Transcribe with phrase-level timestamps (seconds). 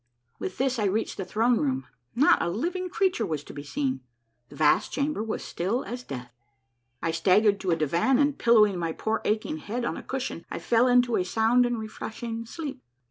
[0.39, 3.99] "With this, I reached the throne room; not a living creature was to be seen;
[4.49, 6.33] the vast chamber was as still as death.
[7.03, 10.43] I stag gered to a divan, and pillowing my poor aching head on a cushion,
[10.49, 12.81] I fell into a sound and refreshing sleep.